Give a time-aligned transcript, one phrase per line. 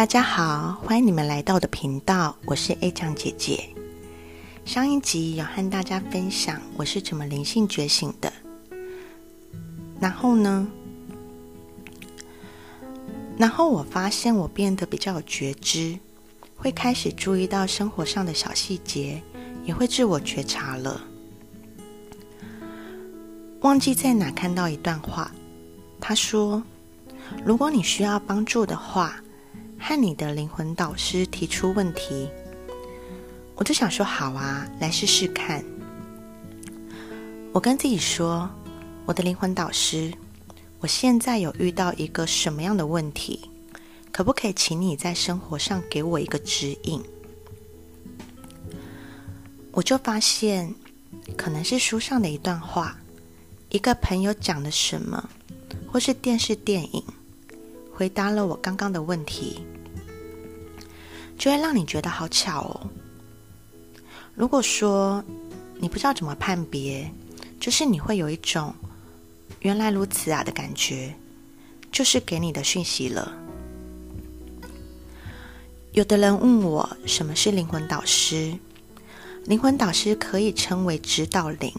[0.00, 3.68] 大家好，欢迎你们来到我的频道，我是 A 酱姐姐。
[4.64, 8.32] 上一集有和大家分享我是怎么灵性觉醒的，
[10.00, 10.66] 然后呢，
[13.36, 15.98] 然后我发现我变得比较有觉知，
[16.56, 19.22] 会开始注意到生活上的小细节，
[19.66, 20.98] 也会自我觉察了。
[23.60, 25.30] 忘记在哪看到一段话，
[26.00, 26.62] 他说
[27.44, 29.20] ：“如果你需要帮助的话。”
[29.80, 32.28] 和你的灵魂导师提出问题，
[33.56, 35.64] 我就想说好啊，来试试看。
[37.52, 38.48] 我跟自己说，
[39.06, 40.12] 我的灵魂导师，
[40.78, 43.40] 我现在有遇到一个什么样的问题？
[44.12, 47.02] 可不可以请你在生活上给我一个指引？
[49.72, 50.74] 我就发现，
[51.36, 52.96] 可能是书上的一段话，
[53.70, 55.28] 一个朋友讲的什么，
[55.90, 57.02] 或是电视电影。
[58.00, 59.60] 回答了我刚刚的问题，
[61.36, 62.88] 就会让你觉得好巧哦。
[64.34, 65.22] 如果说
[65.78, 67.12] 你不知道怎么判别，
[67.60, 68.74] 就是你会有一种
[69.60, 71.14] “原来如此啊”的感觉，
[71.92, 73.36] 就是给你的讯息了。
[75.92, 78.56] 有的人问我什么是灵魂导师，
[79.44, 81.70] 灵魂导师可以称为指导灵，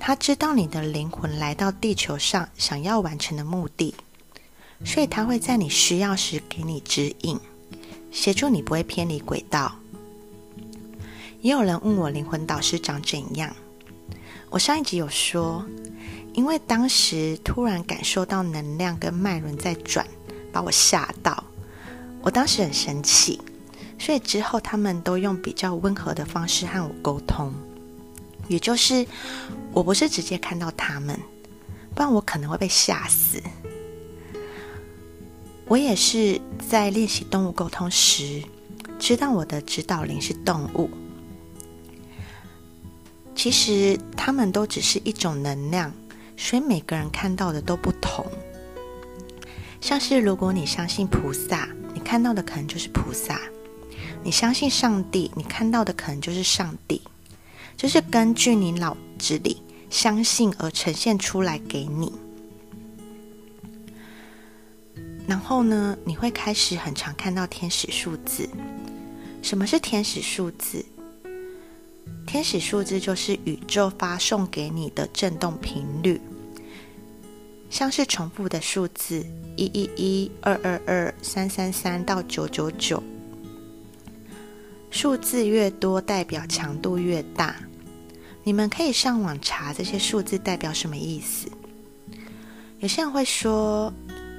[0.00, 3.94] 他知道你的灵魂来到地球上想要完成的目的。
[4.84, 7.40] 所以他会在你需要时给你指引，
[8.12, 9.74] 协助你不会偏离轨道。
[11.40, 13.54] 也有人问我灵魂导师长怎样，
[14.50, 15.64] 我上一集有说，
[16.32, 20.06] 因为当时突然感受到能量跟脉轮在转，
[20.52, 21.44] 把我吓到，
[22.22, 23.40] 我当时很生气，
[23.98, 27.52] 所以之后他们都用比较温和的方式和我沟通，
[28.48, 29.06] 也就是
[29.72, 31.18] 我不是直接看到他们，
[31.94, 33.42] 不然我可能会被吓死。
[35.66, 38.42] 我也是在练习动物沟通时，
[38.98, 40.90] 知道我的指导灵是动物。
[43.34, 45.92] 其实他们都只是一种能量，
[46.36, 48.24] 所以每个人看到的都不同。
[49.80, 53.36] 像是如果你相信菩萨，你看到的可能就是菩萨；
[54.22, 57.02] 你相信上帝，你看到的可能就是上帝。
[57.76, 62.12] 就是根据你脑子里相信而呈现出来给你。
[65.26, 68.48] 然后呢，你会开始很常看到天使数字。
[69.42, 70.84] 什么是天使数字？
[72.26, 76.20] 天使数字就是宇宙发送给你的振动频率，
[77.70, 79.24] 像是重复的数字
[79.56, 83.02] 一一一、二二二、三三三到九九九。
[84.90, 87.56] 数字越多，代表强度越大。
[88.42, 91.48] 你们可以上网查这些数字代表什么意思。
[92.80, 93.90] 有些人会说。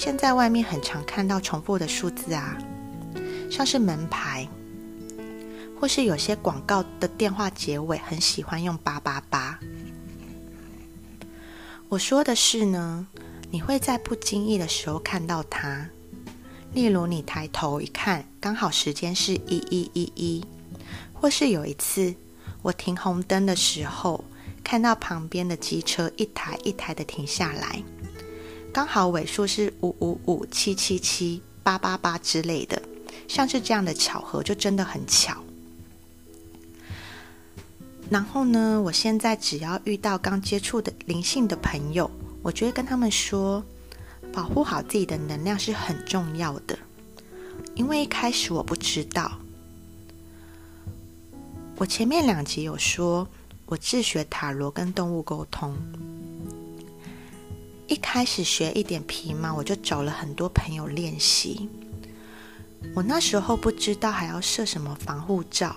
[0.00, 2.56] 现在外面很常看到重复的数字啊，
[3.50, 4.46] 像是门牌，
[5.76, 9.58] 或是有些广告的电话结尾很喜欢用八八八。
[11.88, 13.08] 我说的是呢，
[13.50, 15.88] 你会在不经意的时候看到它，
[16.72, 20.44] 例如你抬头一看，刚好时间是一一一一，
[21.12, 22.14] 或是有一次
[22.62, 24.24] 我停红灯的时候，
[24.62, 27.82] 看到旁边的机车一台一台的停下来。
[28.78, 32.80] 刚好尾数是五五五七七七八八八之类的，
[33.26, 35.36] 像是这样的巧合就真的很巧。
[38.08, 42.08] 然后呢，我现在只要遇到刚接触的灵性的朋友，
[42.40, 43.60] 我就会跟他们说，
[44.32, 46.78] 保护好自己的能量是很重要的。
[47.74, 49.40] 因为一开始我不知道，
[51.78, 53.26] 我前面两集有说，
[53.66, 55.76] 我自学塔罗跟动物沟通。
[57.88, 61.68] 一开始学一点皮毛，我就找了很多朋友练习。
[62.94, 65.74] 我那时候不知道还要设什么防护罩，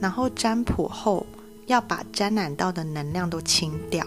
[0.00, 1.26] 然后占卜后
[1.66, 4.06] 要把沾染到的能量都清掉，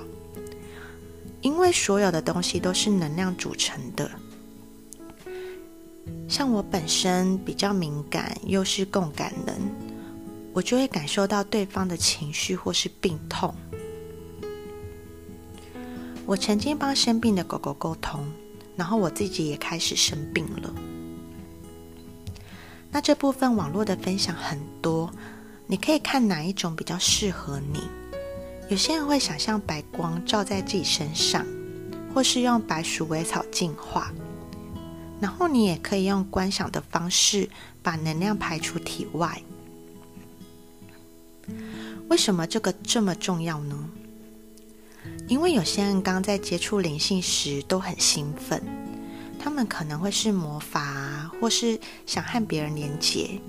[1.42, 4.10] 因为所有的东西都是能量组成的。
[6.30, 9.56] 像我本身比较敏感，又是共感人，
[10.54, 13.54] 我就会感受到对方的情绪或是病痛。
[16.26, 18.26] 我曾经帮生病的狗狗沟通，
[18.78, 20.74] 然后我自己也开始生病了。
[22.92, 25.12] 那这部分网络的分享很多，
[25.68, 27.82] 你可以看哪一种比较适合你。
[28.70, 31.46] 有些人会想象白光照在自己身上，
[32.14, 34.14] 或是用白鼠尾草净化，
[35.20, 37.50] 然后你也可以用观想的方式
[37.82, 39.42] 把能量排出体外。
[42.08, 43.90] 为什么这个这么重要呢？
[45.28, 48.62] 因为有些人刚在接触灵性时都很兴奋，
[49.40, 53.40] 他们可能会是魔法，或是想和别人连接。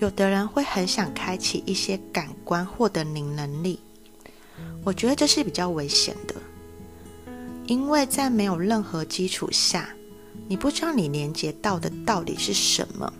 [0.00, 3.78] 有的人会很想开启一些感官，获得灵能力。
[4.84, 6.34] 我觉得这是比较危险的，
[7.66, 9.88] 因为在没有任何基础下，
[10.46, 13.12] 你不知道你连接到的到底是什么。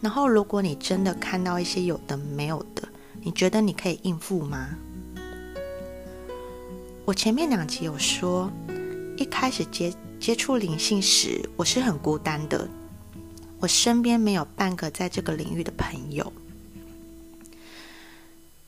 [0.00, 2.86] 然后，如果你真的看到一些有的没有的，
[3.22, 4.70] 你觉得你可以应付吗？
[7.04, 8.48] 我前面两集有说，
[9.16, 12.68] 一开始接接触灵性时，我是很孤单的，
[13.58, 16.32] 我身边没有半个在这个领域的朋友。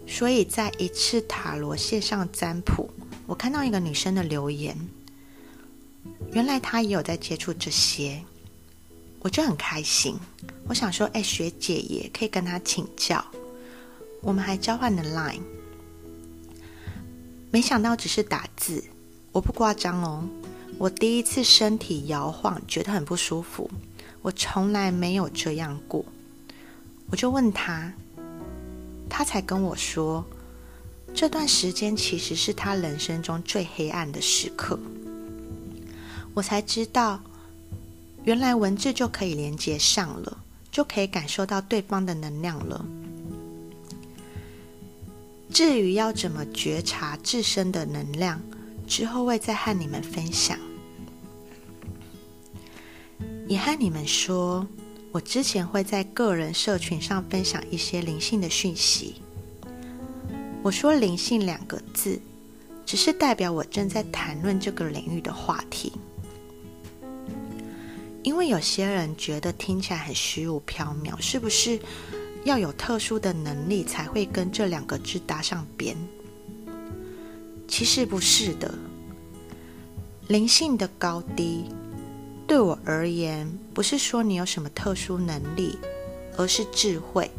[0.05, 2.91] 所以在一次塔罗线上占卜，
[3.27, 4.77] 我看到一个女生的留言，
[6.33, 8.21] 原来她也有在接触这些，
[9.21, 10.19] 我就很开心。
[10.67, 13.25] 我想说，哎，学姐也可以跟她请教。
[14.21, 15.41] 我们还交换了 Line，
[17.55, 18.83] 没想到只是打字，
[19.31, 20.29] 我不夸张哦。
[20.77, 23.71] 我第一次身体摇晃，觉得很不舒服，
[24.23, 26.05] 我从来没有这样过。
[27.11, 27.93] 我就问他。
[29.09, 30.25] 他才跟我说，
[31.15, 34.77] 这段时间其实是他人生中最黑暗的时刻。
[36.35, 37.21] 我才知道，
[38.25, 40.39] 原来文字就可以连接上了，
[40.73, 42.85] 就可以感受到对方的能量了。
[45.55, 48.43] 至于要怎么觉察自身的能量，
[48.89, 50.59] 之后会再和你们分享。
[53.47, 54.67] 也和你们说。
[55.13, 59.15] 我之前会在个人社群上分享一些灵性的讯息。
[60.61, 62.21] 我说“灵性”两个字，
[62.85, 65.93] 只是代表我正在谈论这个领域的话题。
[68.25, 71.79] 因为有些人觉得听起来很虚无缥缈，是不是
[72.45, 75.97] 要有特殊的能力才会跟这两个字搭上边？
[77.67, 78.75] 其实不是的，
[80.29, 81.65] 灵性的高低。
[82.47, 85.79] 对我而言，不是说你有什么特殊能力，
[86.37, 87.31] 而是智慧。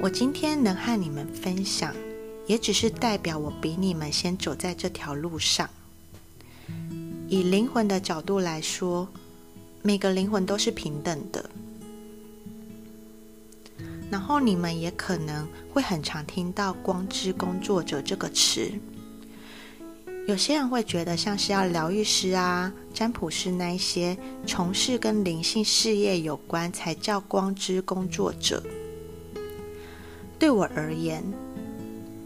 [0.00, 1.94] 我今天能和你们分享，
[2.46, 5.68] 也只是代表我比你们先走在这条路上。
[7.28, 9.08] 以灵魂的角度来说，
[9.80, 11.48] 每个灵魂都是平等的。
[14.10, 18.70] 然后你们也可能会很常听到“光之工作者”这个词。
[20.26, 24.16] 有些人会觉得像是要疗愈师啊、占卜师那一些
[24.46, 28.62] 从事跟灵性事业有关才叫光之工作者。
[30.38, 31.24] 对我而言，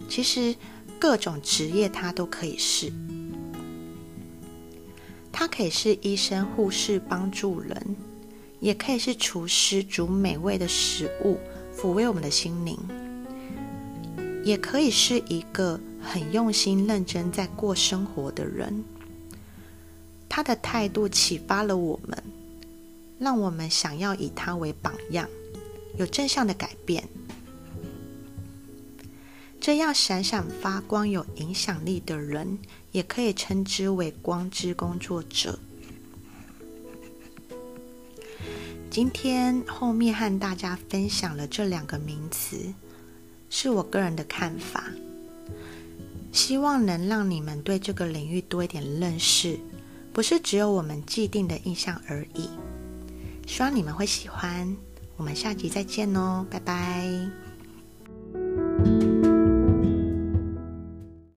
[0.08, 0.55] 其实
[0.99, 2.93] 各种职业它都可以是。
[5.31, 7.96] 它可以是医生、护士帮助人，
[8.61, 11.38] 也可以是厨师煮美味的食物
[11.76, 12.78] 抚慰我们的心灵，
[14.44, 15.80] 也可以是一个。
[16.04, 18.82] 很用心、认真在过生活的人，
[20.28, 22.20] 他的态度启发了我们，
[23.20, 25.28] 让我们想要以他为榜样，
[25.96, 27.08] 有正向的改变。
[29.60, 32.58] 这样闪闪发光、有影响力的人，
[32.90, 35.60] 也可以称之为光之工作者。
[38.92, 42.74] 今天后面和大家分享了这两个名词，
[43.48, 44.84] 是我个人的看法。
[46.30, 49.58] 希望能让你们对这个领域多一点认识，
[50.12, 52.50] 不是只有我们既定的印象而已。
[53.46, 54.76] 希望你们会喜欢，
[55.17, 57.42] 我们下集再见哦，拜拜。